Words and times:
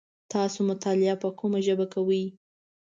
تاسو 0.33 0.59
مطالعه 0.69 1.15
په 1.23 1.29
کومه 1.39 1.59
ژبه 1.65 1.85
کوی؟ 1.93 2.23